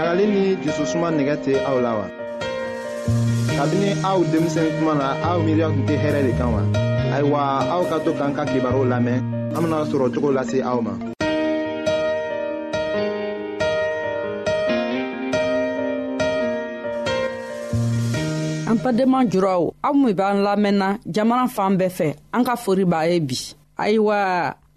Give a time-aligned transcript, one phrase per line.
[0.00, 2.06] ɲagali ni jususuma nɛgɛ tɛ aw la wa
[3.58, 6.62] kabini aw denmisɛn kuma na aw miiriya tun tɛ hɛrɛ de kan wa
[7.14, 7.40] ayiwa
[7.74, 9.18] aw ka to k'an ka kibaru lamɛn
[9.54, 10.92] an bena sɔrɔ cogo lase aw ma
[18.70, 23.04] an badenma juraw aw min b'an lamɛnna jamana fan bɛɛ fɛ an ka fori b'a
[23.04, 23.36] ye bi
[23.76, 24.18] ayiwa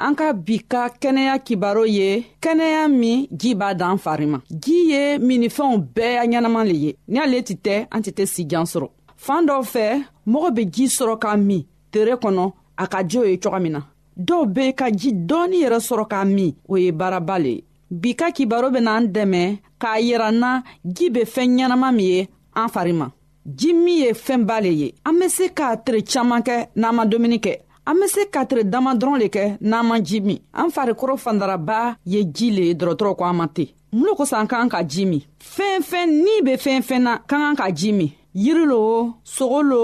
[0.08, 2.10] an ka bi ka kɛnɛya kibaro ye
[2.44, 6.92] kɛnɛya min ji b'a dan fari ma ji ye minifɛnw bɛɛ ya ɲɛnaman le ye
[7.12, 8.88] ni ale tɛ tɛ an tɛ tɛ sijan sɔrɔ
[9.26, 9.86] fan dɔw fɛ
[10.34, 12.44] mɔgɔ be ji sɔrɔ ka min tere kɔnɔ
[12.78, 13.82] a ka jo ye coga min na
[14.28, 17.64] dɔw be ka ji dɔɔni yɛrɛ sɔrɔ ka min o ye baaraba le ye
[18.02, 19.42] bi ka kibaro bena an dɛmɛ
[19.80, 20.64] k'a yira n na
[20.96, 23.08] ji be fɛɛn ɲɛnama min ye an fari ma
[23.60, 27.06] ji min ye fɛnba le ye an be se k'a tere caaman kɛ n'an ma
[27.06, 27.54] dumuni kɛ
[27.86, 31.96] an be se katire dama dɔrɔn le kɛ n'an man ji min an farikoro fandaraba
[32.06, 34.82] ye ji le ye dɔrɔtɔrɔ ko an man ten mun lo kosɔn an k'an ka
[34.84, 35.22] ji min
[35.56, 38.80] fɛnfɛn n'i be fɛnfɛn na ka kan ka ji min yiri lo
[39.24, 39.84] sogo lo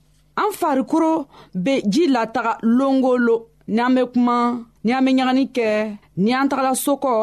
[0.35, 5.69] an farikolo be ji lataga longolo ni an be kuma ni an be ɲagani kɛ
[6.23, 7.13] ni an tagala sokɔ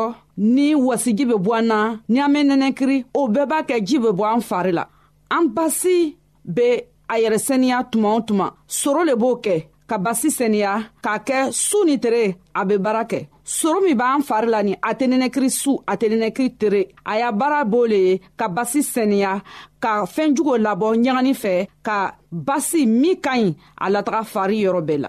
[0.55, 1.79] ni wasiji be bɔ an na
[2.13, 4.85] ni an be nɛnɛkiri o bɛɛ b'a kɛ ji be bɔ an fari la
[5.31, 5.97] an basi
[6.55, 6.69] be
[7.11, 9.57] a yɛrɛsɛniya tuma o tuma soro le b'o kɛ
[9.89, 10.73] ka basi seniya
[11.03, 13.21] k'a kɛ su ni tere a be baara kɛ
[13.57, 17.17] soro min b'an fari la ni a tɛ nɛnɛkiri su a tɛ nɛnɛkiri tere a
[17.21, 19.33] y'a baara b'o le ye ka basi seniya
[19.83, 21.55] ka fɛɛnjuguw labɔ ɲagani fɛ
[21.87, 21.97] ka
[22.49, 23.49] basi min ka ɲi
[23.85, 25.09] a lataga fari yɔrɔ bɛɛ la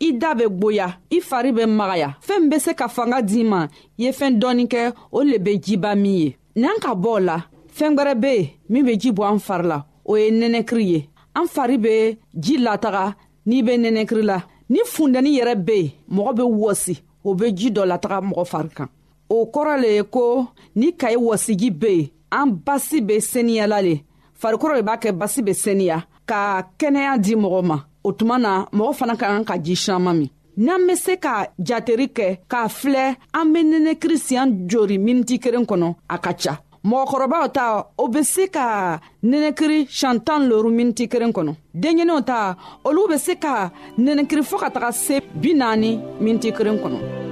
[0.00, 3.42] i da bɛ gboya i fari bɛ magaya fɛɛn min be se ka fanga d'i
[3.44, 3.60] ma
[3.98, 4.82] i ye fɛɛn dɔɔni kɛ
[5.12, 7.38] o le be jiba min ye n'an ka bɔ o la
[7.76, 11.08] fɛɛn gwɛrɛ be yen min be ji bɔ an fari la o ye nɛnɛkiri ye
[11.36, 13.14] an fari be ji lataga
[13.46, 17.70] n'i be nɛnɛkiri la ni fundɛni yɛrɛ be yen mɔgɔ be wɔsi o be ji
[17.70, 18.88] dɔ lataga mɔgɔ fari kan
[19.30, 24.00] o kɔrɔ le ye ko ni kayi wɔsiji be yen an basi be seniyala le
[24.42, 26.40] farikolo le b'a kɛ basi be seniya ka
[26.78, 30.30] kɛnɛya di mɔgɔ ma o tuma na mɔgɔ fana ka kan ka ji saman min
[30.56, 35.66] n'an be se ka jateri kɛ k'a filɛ an be nɛnɛkiri siyan jori miniti kelen
[35.70, 41.08] kɔnɔ a ka ca mɔgɔkɔrɔbaw ta o be se ka nɛnɛkiri siyan tan loru miniti
[41.08, 45.96] kelen kɔnɔ denɲɛninw ta olu be se ka nɛnɛkiri fɔɔ ka taga se bi naani
[46.20, 47.23] miniti kelen kɔnɔ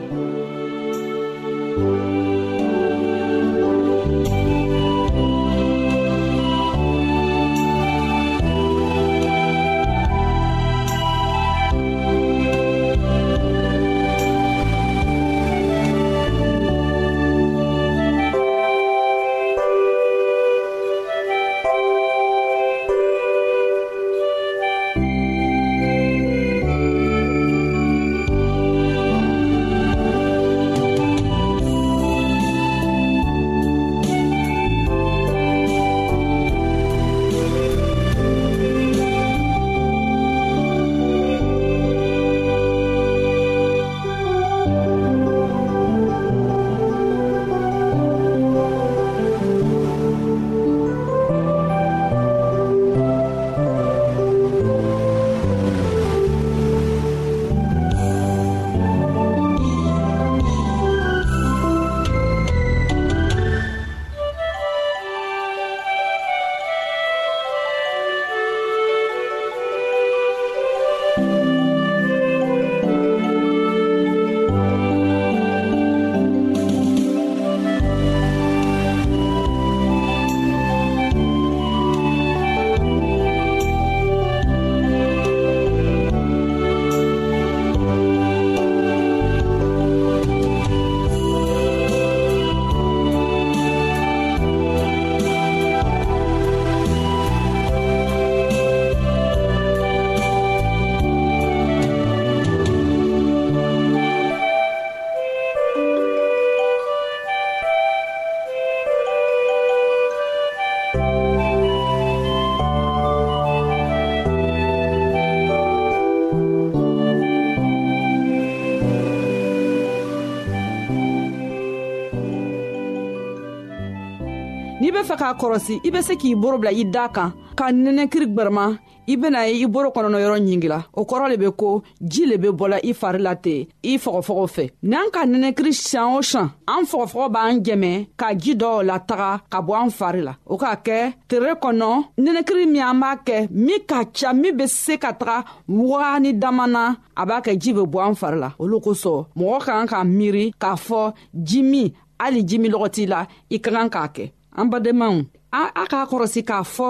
[125.13, 128.65] fɛ k'a kɔrɔsi i be se k'i boro bila i daa kan ka nɛnɛkiri gwɛrɛma
[129.07, 132.37] i bena ye i boro kɔnɔnɔ yɔrɔ ɲingila o kɔrɔ le be ko jii le
[132.43, 136.49] be bɔla i fari la ten i fɔgɔfɔgɔ fɛ n'an ka nɛnɛkiri sian o sian
[136.67, 140.77] an fɔgɔfɔgɔ b'an jɛmɛ ka jii dɔw lataga ka bɔ an fari la o k'a
[140.85, 141.89] kɛ tere kɔnɔ
[142.19, 146.67] nɛnɛkiri min an b'a kɛ min ka ca min be se ka taga wagani dama
[146.67, 149.87] na a b'a kɛ jii be bɔ an fari la olu kosɔn mɔgɔ ka kan
[149.87, 153.91] ka miiri k'a fɔ ji min hali ji min lɔgɔ t'i la i ka kan
[153.91, 155.15] k'a kɛ an badenmaw
[155.61, 156.89] a k'a kɔrɔsi k'a fɔ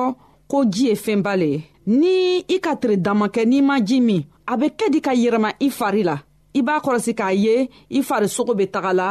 [0.50, 1.59] ko ji ye fɛnba le ye
[2.00, 2.14] ni
[2.49, 5.50] i ka tiri dama kɛ n'i ma ji min a be kɛ di ka yɛlɛma
[5.61, 6.16] i fari la
[6.54, 7.57] i b'a kɔrɔsi k'a ye
[7.90, 9.09] i farisogo be taga la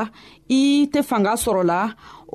[0.50, 1.82] i tɛ fanga sɔrɔ la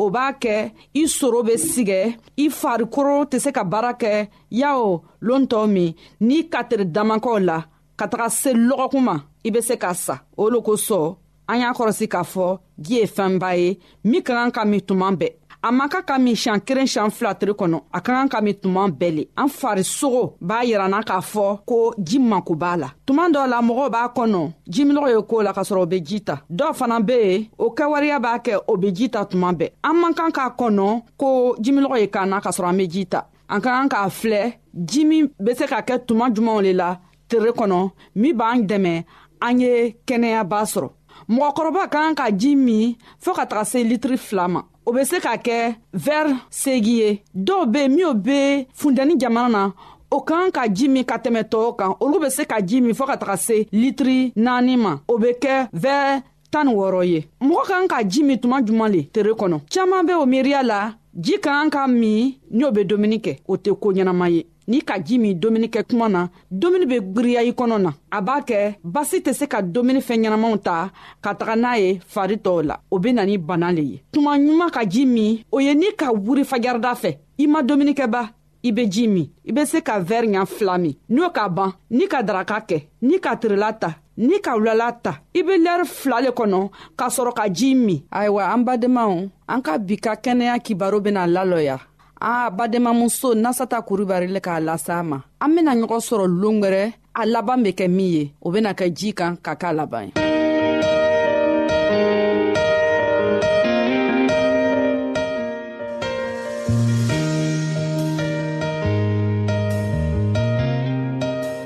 [0.03, 2.01] o b'a kɛ i soro be sigɛ
[2.45, 7.65] i farikolo tɛ se ka baara kɛ yawo loon tɔ min n'i katiri damakɛw la
[7.97, 11.17] ka taga se lɔgɔkun ma i be se ka sa o lo kosɔn
[11.49, 15.11] an y'a kɔrɔsi k'a fɔ ji ye fɛnba ye min ka kan ka min tuma
[15.17, 18.29] bɛɛ a man ka ka min siɲan kelen siɲan fila tire kɔnɔ a ka kan
[18.33, 22.73] ka min tuma bɛɛ le an farisogo b'a yiranna k'a fɔ ko ji mako b'a
[22.83, 24.43] la tuma dɔ la mɔgɔw b'a kɔnɔ
[24.73, 27.71] jiminɔgɔ ye koo la k'a sɔrɔ o be ji ta dɔw fana be yen o
[27.79, 31.57] kɛwariya b'a kɛ o be ji ta tuma bɛɛ an man kan k'a kɔnɔ ko
[31.59, 34.55] jiminɔgɔ ye k'an na k'a sɔrɔ an be ji ta an ka kan k'a filɛ
[34.85, 39.05] ji min be se ka kɛ tuma jumanw le la tere kɔnɔ min b'an dɛmɛ
[39.43, 40.91] an ye kɛnɛyaba sɔrɔ
[41.29, 42.95] mɔgɔkɔrɔba ka kan ka ji min
[43.25, 45.61] fɔɔ ka taga se litiri fila ma o be se ka kɛ
[46.05, 47.11] vɛri segi ye
[47.47, 48.39] dɔw be minw be
[48.79, 49.63] fundɛni jamana na
[50.11, 52.95] o kan ka ji min ka tɛmɛ tɔɔw kan olu be se ka ji min
[52.95, 57.27] fɔɔ ka taga se litiri naani ma o be kɛ vɛr tan ni wɔrɔ ye
[57.43, 60.95] mɔgɔ kan ka ji min tuma juman le tere kɔnɔ caaman be o miiriya la
[61.21, 64.45] ji ka kan ka min ni o be dumuni kɛ o tɛ koo ɲɛnaman ye
[64.69, 66.23] n'i ka ji min domuni kɛ kuma na
[66.61, 68.61] domuni be gwiriya i kɔnɔ na a b'a kɛ
[68.95, 70.77] basi tɛ se ka domuni fɛn ɲɛnamaw ta
[71.25, 74.33] ka taga n'a ye fari tɔw la o be na ni bana le ye tuma
[74.45, 77.11] ɲuman ka ji min o ye n'i ka wuri fajarida fɛ
[77.43, 78.23] i ma dumunikɛba
[78.65, 81.73] i be ji min i be se ka vɛri ɲa fila min n'o ka ban
[81.91, 85.85] n'i ka daraka kɛ n'i ka tirila ta n'i ka wulala ta i be lɛri
[85.87, 86.61] fila le kɔnɔ
[86.99, 89.13] k'a sɔrɔ ka jii min ayiwa an badenmaw
[89.49, 91.79] an ka bi ka kɛnɛya kibaro bena lalɔya
[92.21, 96.93] a bademamuso nasata kuribari le k'a lasa a ma an bena ɲɔgɔn sɔrɔ loon wɛrɛ
[97.15, 100.23] a laban be kɛ min ye o bena kɛ jii kan ka k'a laban ye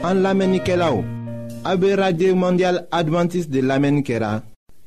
[0.02, 1.20] an lamɛnnikɛlaw la
[1.62, 4.42] A be Radye Mondial advantiste de lamɛnni kɛra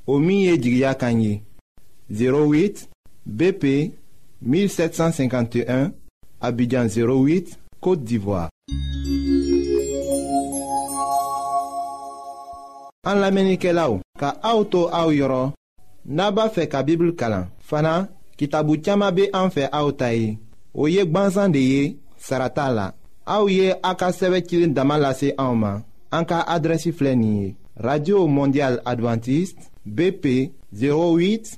[0.07, 1.41] O jigiya kan kanyi.
[2.11, 2.87] 08
[3.29, 3.93] BP
[4.45, 5.91] 1751,
[6.41, 8.49] Abidjan 08, Côte d'Ivoire.
[13.05, 15.49] An lamenike la ou, ka aoutou aou yoron,
[16.07, 17.49] naba fe ka bibl kalan.
[17.67, 18.05] Fana,
[18.39, 20.37] kitabu tiyama be anfe aoutayi,
[20.75, 21.81] ou yek banzan de ye,
[22.15, 22.93] sarata la.
[23.25, 25.81] Aou ye a ka seve kilin damalase aouman,
[26.15, 27.57] an ka adresi flenye.
[27.75, 30.47] Radio Mondial Adventiste, BP
[30.79, 31.57] 08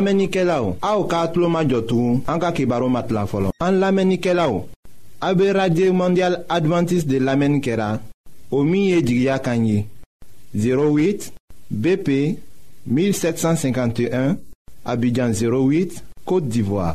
[0.00, 3.10] An lamenike la ou, a ou ka atlo ma jotou, an ka ki baro mat
[3.12, 3.52] la folon.
[3.60, 4.62] An lamenike la ou,
[5.20, 7.98] abe Radye Mondial Adventist de lamenikera,
[8.50, 9.82] o miye di gya kanyi,
[10.56, 11.28] 08
[11.68, 12.08] BP
[12.88, 14.38] 1751,
[14.88, 16.94] abidjan 08, Kote d'Ivoire.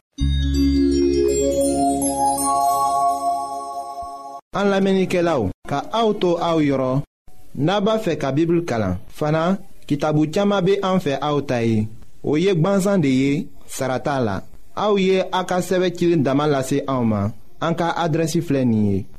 [4.58, 7.06] An lamenike la ou, ka a ou to a ou yoron,
[7.54, 11.86] naba fe ka bibl kalan, fana ki tabu tiyama be an fe a ou tayi.
[12.26, 14.44] o ye de sarata la
[14.98, 15.46] ye a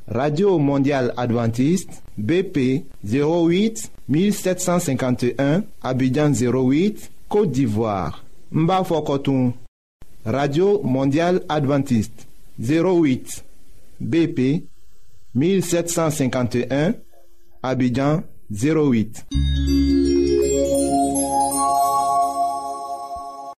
[0.09, 8.23] radio mondial adventiste bp 08 1751 abidjan 08 côte d'ivoire
[8.53, 8.83] n b'a
[10.25, 12.27] radio mondial adventiste
[12.59, 13.43] 08
[14.03, 14.63] bp
[15.35, 16.93] 1751
[17.63, 19.27] abidjan 08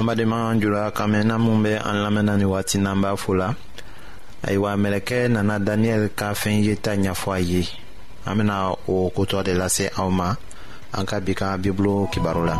[0.00, 3.32] an badenma jula ka mɛn na min bɛ an lamɛnna ni waati n'an b'a fo
[3.34, 3.48] la
[4.46, 7.68] ayiwa mɛlɛkɛ nana daniyɛli ka ye ta ɲɛfɔ a ye
[8.24, 10.34] an bena o kotɔ de lase aw ma
[10.96, 12.58] an ka bi ka bibulu kibaru la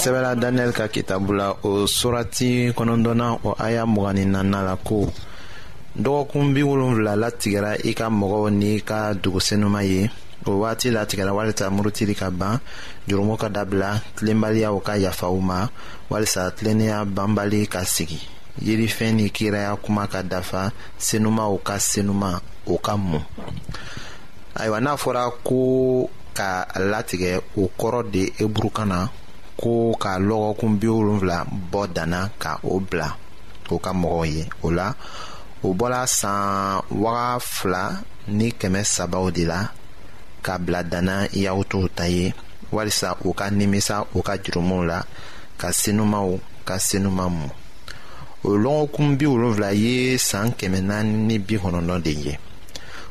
[0.00, 5.12] sɛbɛla daniyɛli ka kitabu la o surati kɔnɔdɔna o aya mugani nana la ko
[5.94, 10.08] dɔgɔkun bi wolonfila latigɛra i ka mɔgɔw n'i ka dugusenuma ye
[10.46, 12.58] o waati latigɛra walisa murutili ka ban
[13.06, 15.68] jurumu ka dabila tilenbaliyaw ka yafa u ma
[16.08, 18.20] walisa tilennenya banbali ka sigi
[18.62, 23.20] yirifɛn ni kiraya kuma ka dafa senumaw ka senuma o ka mun
[24.56, 29.08] ayiwa n'a fɔra ko ka latigɛ o kɔrɔ de eburukan na
[29.60, 31.38] ko ka lɔgɔkun bi wolonfila
[31.72, 33.08] bɔ danna ka o bila
[33.68, 34.86] o ka mɔgɔw ye o la
[35.66, 37.82] o bɔla san waga fila
[38.36, 39.58] ni kɛmɛ sabaw de la
[40.44, 42.24] ka bila danna yahutuw ta ye
[42.74, 44.98] walisa u ka nimisa u ka jurumuw la
[45.60, 46.28] ka senumaw
[46.66, 47.46] ka senuma mɔ
[48.48, 49.94] o lɔgɔkun bi wolonfila ye
[50.28, 52.34] san kɛmɛ naani ni bi kɔnɔntɔn de ye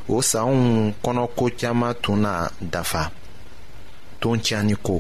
[0.08, 0.54] o sanw
[1.04, 2.32] kɔnɔko caaman tun na
[2.74, 3.02] dafa
[4.22, 4.96] ton tiɲani ko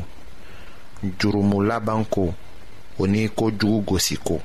[1.20, 2.34] jurumu laban ko
[3.00, 4.38] o ni kojugu gosi ko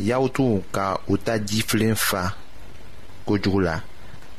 [0.00, 2.32] y'aw tun ka u ta jifilen fa
[3.26, 3.76] kojugu la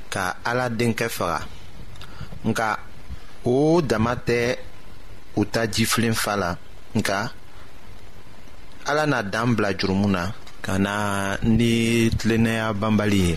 [0.09, 1.37] ka ala denkɛ faga
[2.47, 2.67] nka
[3.45, 3.55] o
[3.89, 4.39] dama tɛ
[5.39, 6.49] u ta jifilen fa la
[6.97, 7.17] nka
[8.89, 10.23] ala na dan bila jurumu na
[10.65, 10.93] ka na
[11.57, 11.71] ni
[12.17, 13.33] tilennenya banbali ye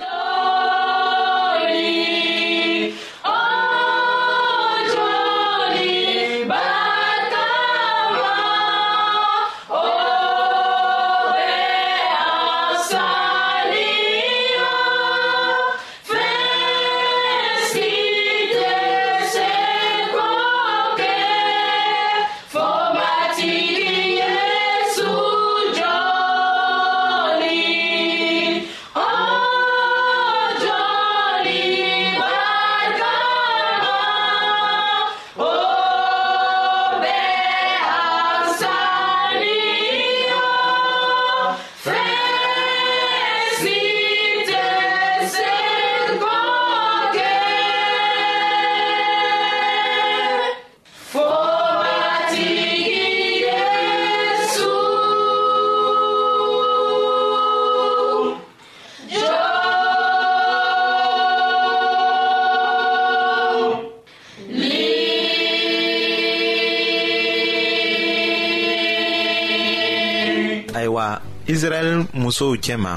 [71.55, 71.91] israɛl
[72.23, 72.93] musow cɛma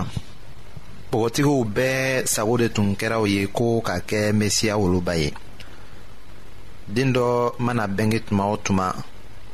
[1.12, 2.00] bɔgɔtigiw bɛɛ
[2.34, 5.30] sago de tun kɛraw ye ko ka kɛ mesiya woloba ye
[6.96, 7.26] den dɔ
[7.66, 8.88] mana bɛnge tuma o tuma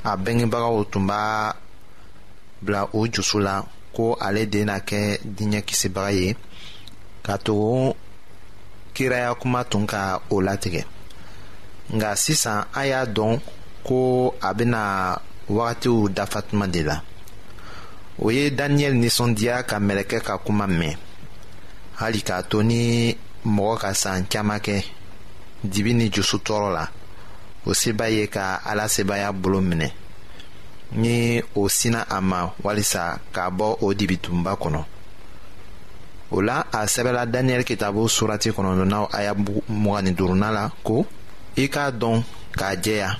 [0.09, 1.21] a bɛngebagaw tun b'a
[2.65, 3.63] bila u jusu la
[3.95, 5.01] ko ale dena na kɛ
[5.35, 6.27] diɲɛ kisibaga ye
[7.25, 7.75] ka tugu
[8.95, 10.81] kiraya kuma tun ka o latigɛ
[11.95, 13.33] nga sisan an y'a dɔn
[13.87, 13.97] ko
[14.39, 14.81] a bena
[15.55, 16.97] wagatiw dafa tuma de la.
[18.19, 20.95] o ye daniyɛli nisɔndiya ka mɛlɛkɛ ka kuma mɛn
[21.99, 24.83] hali k'a to ni mɔgɔ ka san caaman kɛ
[25.63, 26.87] dibi ni jusu tɔɔrɔ la
[27.65, 29.91] o se b'a ye ka ala sebaya bolo minɛ
[30.91, 34.85] ni o sina a ma walisa k'a bɔ o dibitunba kɔnɔ
[36.31, 39.33] o la a sɛbɛla daniyɛli kitabu surati kɔnɔdɔnaw aya
[39.69, 41.05] mugani duruna la ko
[41.57, 42.23] i k'a dɔn
[42.53, 43.17] k'a jɛya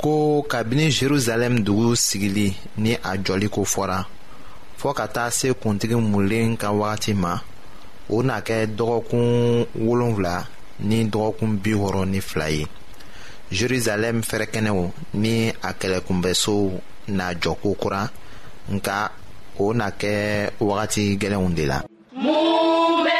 [0.00, 3.98] ko kabini jerusalem dugu sigili ni a jɔliko fɔra
[4.80, 7.32] fɔɔ ka taa se kuntigi mulen ka wagati ma
[8.08, 9.26] o na kɛ dɔgɔkun
[9.86, 10.36] wolonfila
[10.88, 12.64] ni dɔgɔkun bi wɔrɔ ni fila ye
[13.56, 14.80] jerusalem fɛrɛkɛnɛw
[15.22, 16.60] ni a kɛlɛkunbɛsow
[17.18, 18.02] na jɔ kura,
[18.72, 18.96] nka
[19.58, 20.12] o na kɛ
[20.68, 21.78] wagati gwɛlɛnw de la.
[22.16, 23.19] mun bɛ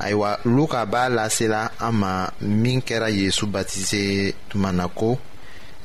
[0.00, 5.10] ayiwa luka b'a lasela an ma min kɛra yezu batize tuma na ko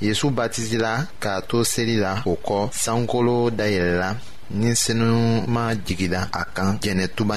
[0.02, 4.10] yezu batizila k'a to seli la o kɔ sankolo dayɛlɛla
[4.60, 7.36] ni senuma jigila a kan jɛnɛtuba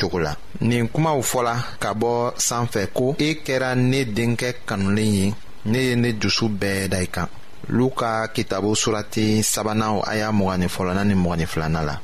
[0.00, 0.32] cogo la
[0.68, 2.12] nin kumaw fɔla ka bɔ
[2.46, 5.26] sanfɛ ko e kɛra ne denkɛ kanulen ye
[5.70, 7.28] ne ye ne dusu bɛɛ da i kan
[7.68, 11.96] luka kitabo surati sabanan aya mɔgɔni fɔlɔna ni mɔgɔni filana la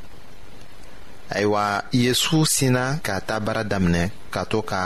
[1.30, 4.02] ayiwa yesu sina ka taa baara daminɛ
[4.34, 4.80] ka to ka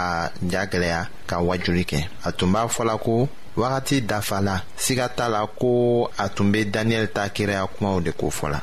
[0.51, 5.41] ja gwɛlɛya ka wajuli kɛ a tun b'a fɔla ko wagati dafala siga t'a la
[5.61, 8.59] ko a tun be daniyɛli ta kiraya kumaw de ko fɔla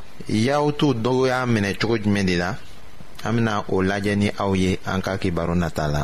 [0.48, 2.50] yahutu dɔw y'a minɛ cogo jumɛn de la
[3.24, 6.04] an bena o lajɛ ni aw ye an ka kibaru nata la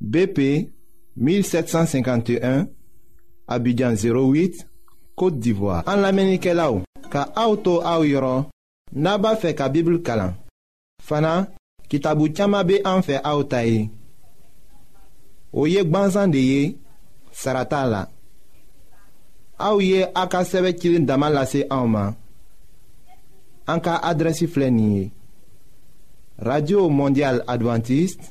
[0.00, 0.70] BP
[1.16, 2.66] 1751,
[3.48, 4.66] Abidjan 08,
[5.16, 5.82] Kote d'Ivoire.
[5.88, 8.44] An la menike la ou, ka auto a ou yoron,
[8.94, 10.36] naba fe ka Bibli kalan.
[11.02, 11.48] Fana,
[11.90, 13.88] ki tabou tchama be an fe a ou ta ye.
[15.52, 16.62] Ou yek banzan de ye,
[17.32, 18.04] sarata la.
[19.58, 22.14] A ou ye, a ka seve kilin daman la se a ou man.
[23.68, 25.08] An ka adresi flenye.
[26.38, 28.30] Radio Mondial Adventiste,